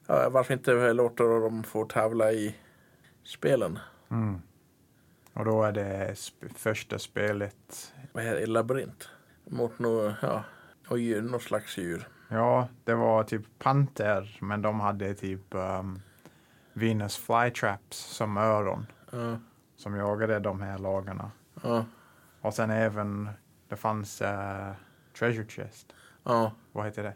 [0.07, 2.57] ja, varför inte låta dem få tävla i
[3.25, 3.79] spelen?
[4.11, 4.41] Mm.
[5.33, 7.93] Och då är det sp första spelet.
[8.13, 8.47] Vad heter det?
[8.47, 9.09] Labyrint?
[9.45, 10.45] Mot något, ja,
[10.89, 12.09] oj, något slags djur.
[12.29, 16.01] Ja, det var typ panter, men de hade typ um,
[16.81, 18.87] Venus flytraps som öron.
[19.13, 19.39] Ja,
[19.77, 21.31] Som jagade de här lagarna.
[21.63, 21.85] ja,
[22.41, 23.29] Och sen även,
[23.69, 24.73] det fanns uh,
[25.19, 25.93] Treasure Chest.
[26.25, 26.53] ja.
[26.73, 27.15] Vad heter det?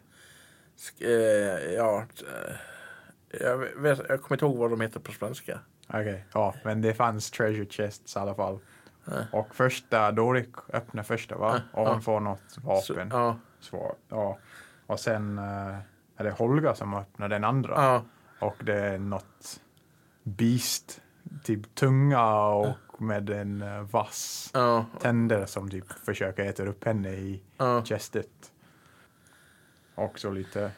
[0.76, 2.56] Sk- eh, ja, eh,
[3.40, 5.58] jag, vet, jag kommer inte ihåg vad de heter på svenska.
[5.88, 8.58] Okej, ja, men det fanns Treasure Chests i alla fall.
[9.04, 9.12] Ja.
[9.32, 11.60] Och första, Dorik öppnar första va?
[11.72, 13.10] Och hon får något Så, vapen.
[13.60, 13.94] Svår.
[14.08, 14.38] Ja.
[14.86, 15.76] Och sen eh,
[16.16, 17.74] är det Holga som öppnar den andra.
[18.44, 19.60] Och det är något
[20.22, 21.02] beast,
[21.44, 27.10] typ tunga och med en eh, vass ja, tänder som typ försöker äta upp henne
[27.10, 27.84] i ja.
[27.84, 28.52] chestet.
[29.94, 30.70] Också lite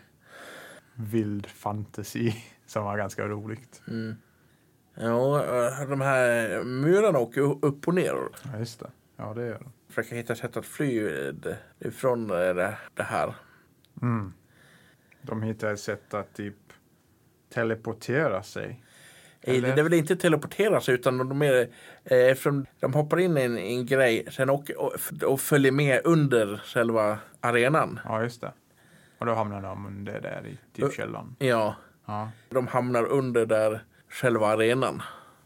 [0.95, 2.33] vild fantasy
[2.67, 3.83] som var ganska roligt.
[3.89, 4.17] Mm.
[4.95, 8.15] Ja, eh, de här murarna åker upp och ner.
[8.43, 8.91] Ja, just det.
[9.17, 9.73] Ja, det gör de.
[9.89, 11.09] Försöka hitta sätt att fly
[11.79, 13.35] ifrån det här.
[14.03, 14.33] Mm.
[15.23, 16.66] De hittar ett sätt att typ
[17.49, 18.83] teleportera sig.
[19.41, 19.75] Eller?
[19.75, 21.61] Det är väl inte teleportera sig utan de, är,
[22.05, 24.71] eh, eftersom de hoppar in i en, en grej sen och,
[25.23, 28.01] och följer med under själva arenan.
[28.05, 28.53] Ja, just det.
[29.19, 31.37] Och då hamnar de under där i typ källan.
[31.39, 31.75] Ja,
[32.07, 32.31] Ja.
[32.49, 35.03] de hamnar under där själva arenan.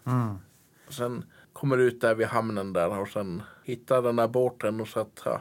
[0.07, 0.39] Mm.
[0.87, 4.89] Och sen kommer ut där vid hamnen där och sen hittar den där båten och
[4.89, 5.41] så att ja.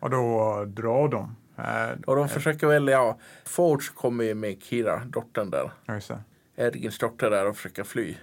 [0.00, 1.36] Och då drar de.
[1.58, 5.70] Eh, Och de försöker väl, ja, Forge kommer ju med Kira, dottern där.
[5.88, 6.20] Just det.
[6.56, 8.16] Edgins dotter där och försöker fly.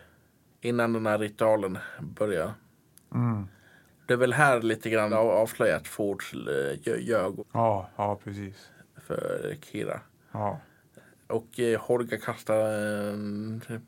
[0.62, 2.54] Innan den här ritualen börjar.
[3.14, 3.48] Mm.
[4.08, 8.70] Det är väl här lite grann av- avslöjat eh, lö- ljög Ja, ja, precis.
[9.08, 10.02] för Kira.
[10.32, 10.60] Ja.
[11.28, 12.56] Och eh, Holga kastar
[13.10, 13.82] en typ,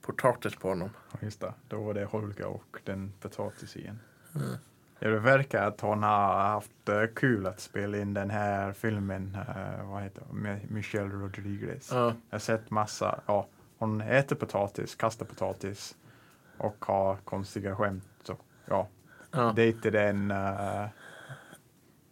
[0.00, 0.90] potatis på honom.
[1.20, 1.54] Just det.
[1.68, 3.98] Då var det Holga och den potatisen.
[4.34, 4.56] Mm.
[5.02, 9.38] Ja, det verkar att hon har haft eh, kul att spela in den här filmen.
[9.48, 10.22] eh, vad heter?
[10.32, 11.90] Mi- Michelle Rodriguez.
[11.92, 13.46] Ja, Jag har sett massa, ja,
[13.78, 15.96] hon äter potatis, kastar potatis
[16.58, 18.04] och har konstiga skämt.
[18.22, 18.36] Så,
[18.66, 18.88] ja,
[19.30, 20.86] ja, dejtade en eh,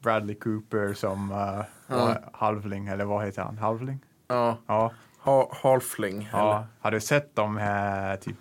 [0.03, 3.59] Bradley Cooper som uh, var halvling, eller vad heter han?
[3.59, 3.99] Halvling?
[4.29, 4.59] ja.
[4.67, 6.29] Ja, Ha, halfling.
[6.33, 6.67] ja.
[6.81, 8.37] Har du sett de här typ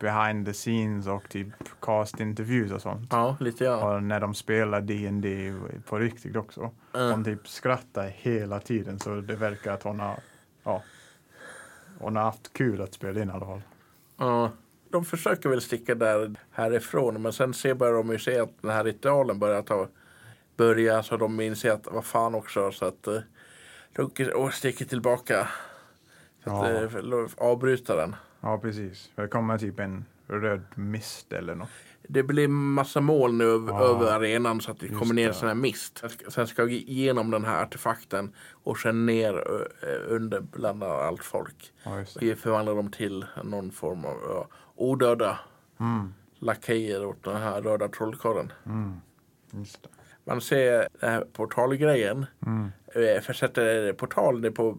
[0.00, 1.48] behind the scenes och typ
[1.80, 3.08] cast interviews och sånt?
[3.10, 3.94] Ja, lite ja.
[3.96, 5.54] Och när de spelar D&D
[5.88, 6.70] på riktigt också.
[6.92, 7.10] Ja.
[7.10, 10.16] Hon typ skrattar hela tiden så det verkar att hon har,
[10.64, 10.82] ja,
[11.98, 13.62] hon har haft kul att spela in i alla fall.
[14.16, 14.50] Ja.
[14.90, 18.70] De försöker väl sticka där härifrån men sen ser börjar de ju se att den
[18.70, 19.88] här ritualen börjar ta
[20.56, 23.18] börja så de inser att vad fan också så att eh,
[23.92, 25.48] de sticker tillbaka.
[26.44, 26.82] Så att Ja.
[26.82, 28.16] eh, för- avbryta den.
[28.40, 29.10] Ja, precis.
[29.14, 31.68] Det kommer typ en röd mist eller något.
[32.08, 33.80] Det blir massa moln nu över, Ja.
[33.80, 35.34] över arenan så att det kommer ner det.
[35.34, 36.04] sån här mist.
[36.28, 38.32] Sen ska- vi igenom den här artefakten
[38.64, 39.44] och sen ner
[40.08, 41.72] under bland allt folk.
[41.82, 42.26] Ja, just Och det.
[42.26, 45.38] ge- förvandla dem till någon form av ja, odöda
[45.80, 48.52] Mm, lakejer åt den här röda trollkarlen.
[48.66, 49.00] mm.
[50.24, 52.26] Man ser den här portalgrejen.
[52.46, 54.78] Mm, Eh, För sätter portalen på,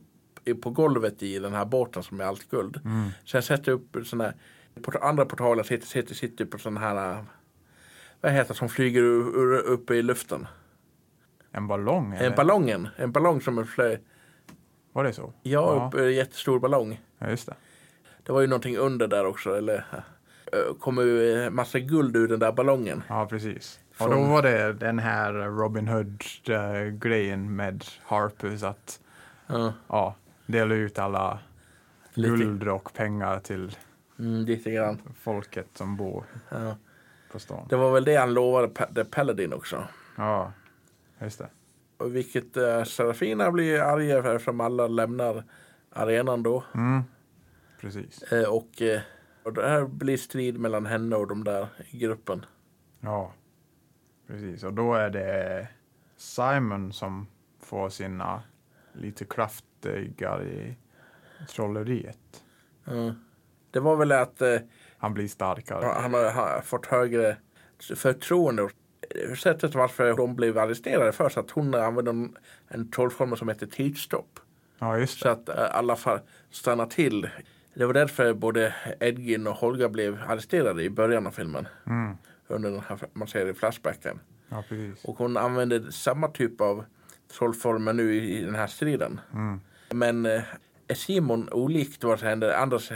[0.62, 2.80] på golvet i den här båten som är allt guld.
[2.86, 3.10] mm.
[3.25, 4.34] Sen sätter upp sådana här
[5.01, 7.23] andra portaler sitter, sitter, sitter på sådana här eh,
[8.21, 10.47] vad heter det som flyger ur- uppe i luften?
[11.51, 12.13] En ballong?
[12.13, 12.30] Eller?
[12.30, 12.88] En ballongen.
[12.97, 13.97] En ballong som är flö,
[14.93, 15.34] Var det så?
[15.43, 17.01] ja, upp, en jättestor ballong.
[17.19, 17.56] ja, just det.
[18.23, 19.58] Det var ju någonting under där också.
[19.58, 19.86] Eller
[20.54, 23.04] eh, kommer ju en massa guld ur den där ballongen.
[23.08, 23.80] Ja, precis.
[23.97, 28.99] Och då var det den här Robin Hood-grejen med Harpus att
[29.47, 30.15] Ja, ja,
[30.51, 31.39] dela ut alla
[32.13, 32.29] Lite.
[32.43, 33.77] guld och pengar till
[34.19, 35.01] mm, lite grann.
[35.19, 36.75] folket som bor Ja.
[37.31, 37.67] på stan.
[37.69, 39.83] Det var väl det han lovade Pa- The Paladin också.
[40.17, 40.51] Ja,
[41.19, 41.49] just det.
[41.97, 45.43] Och vilket uh, Serafina blir arga för eftersom alla lämnar
[45.93, 46.63] arenan då.
[46.75, 47.01] Mm,
[47.81, 48.23] precis.
[48.23, 49.01] Eh, och, eh,
[49.43, 52.45] och det här blir strid mellan henne och de där i gruppen.
[52.99, 53.33] Ja,
[54.27, 54.63] precis.
[54.63, 55.67] Och då är det
[56.17, 57.27] Simon som
[57.59, 58.43] får sina
[58.93, 60.76] lite kraftigare i
[61.50, 62.44] trolleriet.
[62.86, 63.15] Ja.
[63.72, 64.58] Det var väl att eh,
[64.98, 65.86] Han blir starkare.
[65.86, 67.38] han har, har fått högre
[67.96, 68.70] förtroende.
[69.38, 74.39] Sättet varför de blev arresterade först att hon använde en, en trollformel som heter tidsstopp.
[74.80, 75.32] Ja, just Så det.
[75.32, 75.98] att eh, alla
[76.50, 77.30] stannar till.
[77.74, 81.67] Det var därför både Edgin och Holga blev arresterade i början av filmen.
[81.86, 82.17] Mm.
[82.48, 84.20] Under den här, man ser i flashbacken.
[84.50, 84.63] Ja.
[85.04, 86.86] Och hon använder samma typ av
[87.38, 89.20] trollformer nu i, i den här striden.
[89.34, 89.62] Mm.
[89.93, 90.43] Men eh,
[90.95, 92.91] Simon olikt vad som hände Anders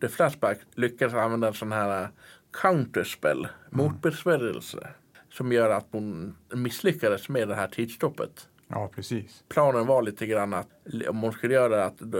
[0.00, 2.08] The Flashback lyckas använda en sån här
[2.52, 3.50] counterspell, mm.
[3.70, 4.88] motbesvärjelse
[5.30, 8.48] som gör att hon misslyckades med det här tidsstoppet.
[8.68, 9.44] Ja, precis.
[9.48, 10.68] Planen var lite grann att
[11.08, 12.14] om hon skulle göra att,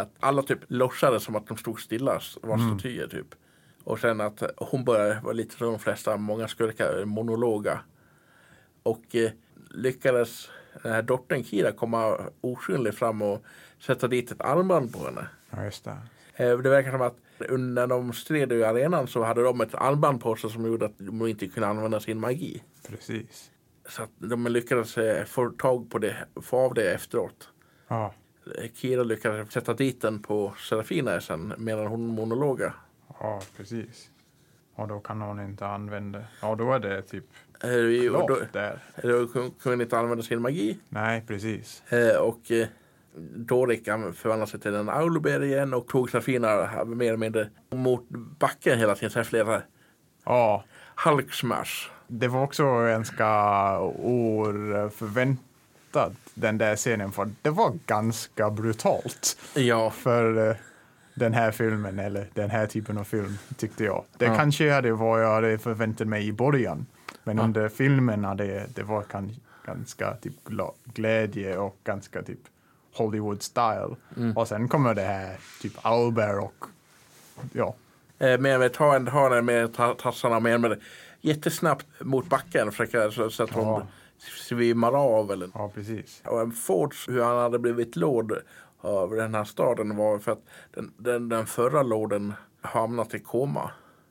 [0.00, 2.78] att alla typ låtsades som att de stod stilla, var mm.
[2.78, 3.34] statyer typ.
[3.84, 7.80] Och sen att hon började vara lite som de flesta, många skurkar, monologa.
[8.82, 9.30] Och eh,
[9.70, 10.48] lyckades
[10.82, 13.44] den här dottern Kira komma osynlig fram och
[13.80, 15.28] sätta dit ett armband på henne.
[15.50, 15.96] Ja, just det.
[16.36, 17.16] Eh, det verkar som att
[17.58, 20.98] när de stred i arenan så hade de ett armband på sig som gjorde att
[20.98, 22.62] de inte kunde använda sin magi.
[22.88, 23.50] Precis.
[23.88, 27.48] Så att de lyckades eh, få tag på det, få av det efteråt.
[27.88, 28.14] Ja.
[28.74, 32.72] Kira lyckades sätta dit den på Serafina sen medan hon monologa.
[33.20, 34.10] Ja, precis.
[34.76, 37.24] Och då kan hon inte använda, ja då är det typ
[37.62, 38.78] eh, klart då, där.
[39.02, 40.78] Då kunde hon inte använda sin magi.
[40.88, 41.92] Nej, precis.
[41.92, 42.66] Eh, och eh,
[43.34, 48.08] Dorik förvandlade sig till en auluber igen och tog Serafina mer eller mindre mot
[48.38, 49.10] backen hela tiden.
[49.10, 49.62] Så flera
[50.24, 50.64] ja.
[50.94, 51.90] halksmash.
[52.08, 59.38] Det var också ganska oförväntat den där scenen för det var ganska brutalt.
[59.54, 59.90] Ja.
[59.90, 60.56] För
[61.16, 64.04] den här filmen eller den här typen av film tyckte jag.
[64.18, 64.36] Det ja.
[64.36, 66.86] kanske hade vad jag hade förväntat mig i början.
[67.24, 67.44] Men ja.
[67.44, 69.04] under filmen det, det var
[69.66, 70.44] ganska typ
[70.84, 72.40] glädje och ganska typ
[72.94, 73.96] Hollywood style.
[74.16, 74.36] Mm.
[74.36, 76.64] Och sen kommer det här typ Albert och
[77.52, 77.74] ja.
[78.18, 80.80] Eh, men tar en, har den med tassarna med, med
[81.20, 83.86] jättesnabbt mot backen försöka, så, så att hon ja.
[84.18, 85.30] svimmar av.
[85.30, 85.50] Eller.
[85.54, 86.22] Ja, precis.
[86.24, 88.32] Och en Fords, hur han hade blivit lord
[88.80, 93.70] av den här staden var för att den, den, den förra lorden hamnat i koma.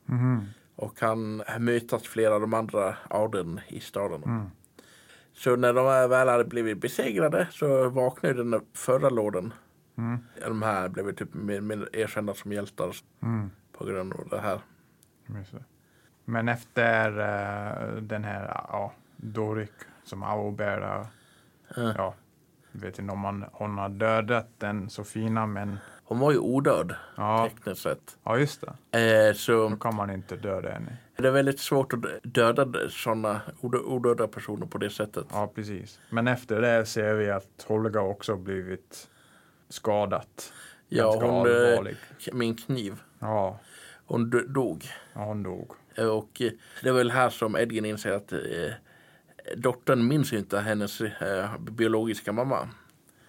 [0.09, 0.45] Mm.
[0.75, 4.23] Och han mötat flera av de andra adeln i staden.
[4.23, 4.45] Mm.
[5.33, 9.53] Så när de väl hade blivit besegrade så vaknade den förra lorden.
[9.97, 10.17] Mm.
[10.41, 11.29] De här blev typ
[11.93, 13.51] erkända som hjältar mm.
[13.71, 14.59] på grund av det här.
[16.25, 19.71] Men efter uh, den här ja, Dorik
[20.03, 21.07] som Aubert,
[21.77, 22.15] uh, ja,
[22.75, 27.49] vet inte om man, hon har dödat den Sofina men hon var ju odöd ja.
[27.49, 28.17] tekniskt sett.
[28.23, 29.27] Ja, just det.
[29.27, 30.97] Eh, så, Då kan man inte döda henne.
[31.17, 35.25] Det är väldigt svårt att döda sådana odöda personer på det sättet.
[35.31, 35.99] Ja, precis.
[36.09, 39.07] Men efter det ser vi att Holga också blivit
[39.69, 40.53] skadat.
[40.87, 41.95] Ja, Ganska hon eh, allvarlig.
[42.33, 43.01] med en kniv.
[43.19, 43.59] Ja.
[44.05, 44.85] Hon dog.
[45.13, 45.71] Ja, hon dog.
[45.97, 46.51] Och eh,
[46.83, 48.39] det är väl här som Edgin inser att eh,
[49.57, 52.69] dottern minns inte hennes eh, biologiska mamma.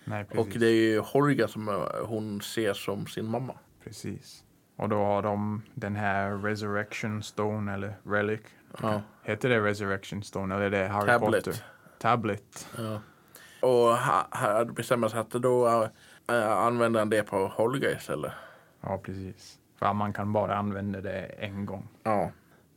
[0.05, 3.55] Nej, och det är ju Holga som hon ser som sin mamma.
[3.85, 4.45] Precis.
[4.77, 8.41] Och då har de den här Resurrection Stone eller Relic.
[8.83, 9.03] Ja.
[9.23, 11.45] Heter det Resurrection Stone eller är det Harry Tablet.
[11.45, 11.65] Potter?
[11.99, 12.69] Tablet.
[12.79, 13.01] Ja.
[13.69, 15.89] Och här bestämmer sig att då
[16.29, 18.33] äh, använder han det på Holga istället.
[18.81, 19.59] Ja, precis.
[19.79, 21.89] För man kan bara använda det en gång.
[22.03, 22.31] Ja.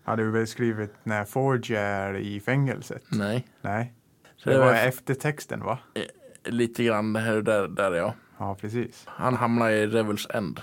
[0.10, 3.04] Har du beskrivit när Forge är i fängelset?
[3.12, 3.48] Nej.
[3.62, 3.94] Nej.
[4.36, 5.80] Så det, det var eftertexten va?
[5.94, 6.04] Eh,
[6.52, 8.14] lite grann här där, där ja.
[8.38, 9.04] Ja, precis.
[9.06, 10.60] Han hamnar i Revels End.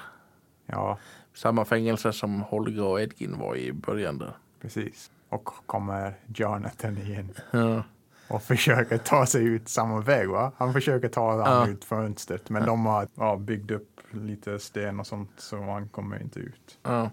[0.66, 0.98] Ja.
[1.34, 4.36] Samma fängelse som Holger och Edgin var i början där.
[4.60, 5.10] Precis.
[5.28, 7.34] Och kommer Jonathan igen.
[7.50, 7.84] Ja.
[8.28, 10.52] Och försöker ta sig ut samma väg va?
[10.56, 11.68] Han försöker ta sig ja.
[11.68, 12.66] ut fönstret men ja.
[12.66, 16.78] de har ja, byggt upp lite sten och sånt så han kommer inte ut.
[16.82, 17.10] Ja.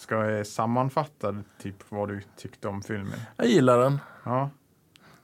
[0.00, 3.20] Ska jag sammanfatta typ vad du tyckte om filmen?
[3.36, 3.98] Jag gillar den.
[4.24, 4.50] Ja.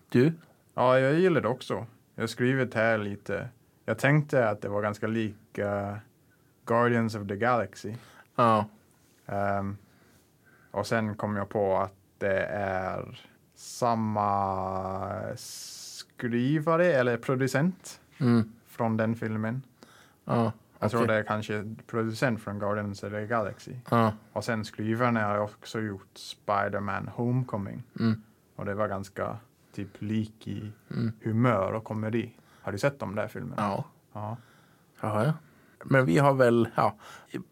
[0.09, 0.33] Du?
[0.75, 1.87] Ja, jag gillar det också.
[2.15, 3.49] Jag har skrivit här lite.
[3.85, 5.97] Jag tänkte att det var ganska lika uh,
[6.65, 7.95] Guardians of the Galaxy.
[8.35, 8.65] Ja.
[9.27, 9.77] Um,
[10.71, 13.21] och sen kom jag på att det är
[13.55, 18.53] samma skrivare eller producent mm.
[18.67, 19.63] från den filmen.
[20.25, 20.53] Ja.
[20.79, 23.73] Jag tror det är kanske producent från Guardians of the Galaxy.
[23.91, 24.13] Ja.
[24.33, 27.83] Och sen skrivarna har också gjort Spider-Man Homecoming.
[28.01, 28.23] Mm.
[28.57, 29.37] Och det var ganska
[29.75, 31.13] typ lik i mm.
[31.23, 32.33] humör och komedi.
[32.63, 33.63] Har du sett de där filmerna?
[33.63, 33.85] Ja.
[34.13, 34.37] Ja.
[35.01, 35.33] Jaha, ja.
[35.85, 36.97] Men vi har väl ja,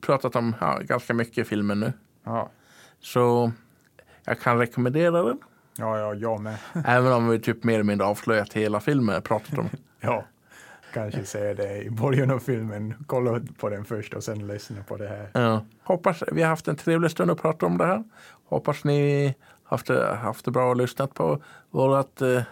[0.00, 1.92] pratat om ja, ganska mycket filmer nu.
[2.24, 2.50] Ja.
[3.00, 3.52] Så
[4.24, 5.38] jag kan rekommendera den.
[5.76, 6.56] Ja, ja, jag med.
[6.84, 9.68] Även om vi typ mer eller mindre avslöjat hela filmen pratat om.
[10.00, 10.24] ja
[10.94, 12.94] kanske säga det i början av filmen.
[13.06, 15.30] Kolla på den först och sen lyssna på det här.
[15.32, 15.64] Ja.
[15.82, 18.04] Hoppas vi har haft en trevlig stund att prata om det här.
[18.44, 19.34] Hoppas ni
[19.64, 19.88] haft
[20.22, 22.42] haft det bra och lyssnat på vårat eh,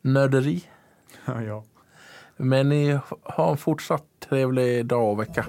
[0.00, 0.64] nörderi.
[1.24, 1.64] Ja, ja.
[2.36, 5.46] Men ni har en fortsatt trevlig dag och vecka.